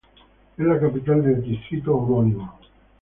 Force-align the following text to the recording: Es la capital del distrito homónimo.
Es 0.57 0.65
la 0.65 0.79
capital 0.79 1.21
del 1.23 1.43
distrito 1.43 1.95
homónimo. 1.95 2.57